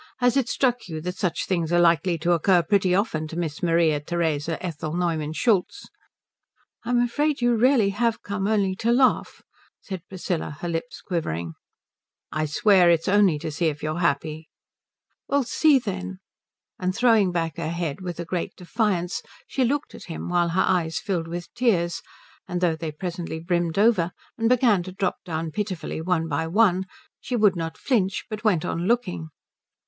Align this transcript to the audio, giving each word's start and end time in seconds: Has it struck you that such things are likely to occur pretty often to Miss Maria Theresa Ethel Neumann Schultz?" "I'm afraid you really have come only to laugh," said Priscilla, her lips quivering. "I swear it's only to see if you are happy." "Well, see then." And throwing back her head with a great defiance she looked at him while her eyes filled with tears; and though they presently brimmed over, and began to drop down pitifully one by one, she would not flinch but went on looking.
Has 0.17 0.35
it 0.35 0.49
struck 0.49 0.87
you 0.87 0.99
that 1.01 1.15
such 1.15 1.45
things 1.45 1.71
are 1.71 1.79
likely 1.79 2.17
to 2.17 2.31
occur 2.31 2.63
pretty 2.63 2.95
often 2.95 3.27
to 3.27 3.37
Miss 3.37 3.61
Maria 3.61 3.99
Theresa 3.99 4.57
Ethel 4.65 4.95
Neumann 4.97 5.31
Schultz?" 5.33 5.89
"I'm 6.83 6.99
afraid 6.99 7.39
you 7.39 7.53
really 7.55 7.89
have 7.91 8.23
come 8.23 8.47
only 8.47 8.75
to 8.77 8.91
laugh," 8.91 9.43
said 9.79 10.01
Priscilla, 10.09 10.57
her 10.61 10.67
lips 10.67 11.01
quivering. 11.01 11.53
"I 12.31 12.47
swear 12.47 12.89
it's 12.89 13.07
only 13.07 13.37
to 13.45 13.51
see 13.51 13.67
if 13.67 13.83
you 13.83 13.91
are 13.91 13.99
happy." 13.99 14.49
"Well, 15.27 15.43
see 15.43 15.77
then." 15.77 16.17
And 16.79 16.95
throwing 16.95 17.31
back 17.31 17.57
her 17.57 17.69
head 17.69 18.01
with 18.01 18.19
a 18.19 18.25
great 18.25 18.55
defiance 18.55 19.21
she 19.45 19.63
looked 19.63 19.93
at 19.93 20.05
him 20.05 20.29
while 20.29 20.49
her 20.49 20.65
eyes 20.65 20.97
filled 20.97 21.27
with 21.27 21.53
tears; 21.53 22.01
and 22.47 22.59
though 22.59 22.75
they 22.75 22.91
presently 22.91 23.39
brimmed 23.39 23.77
over, 23.77 24.13
and 24.35 24.49
began 24.49 24.81
to 24.81 24.91
drop 24.93 25.17
down 25.23 25.51
pitifully 25.51 26.01
one 26.01 26.27
by 26.27 26.47
one, 26.47 26.85
she 27.19 27.35
would 27.35 27.55
not 27.55 27.77
flinch 27.77 28.25
but 28.31 28.43
went 28.43 28.65
on 28.65 28.87
looking. 28.87 29.29